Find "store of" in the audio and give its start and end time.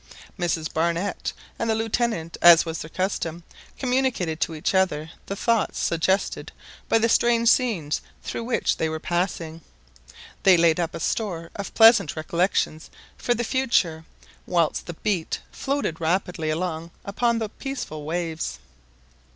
10.99-11.75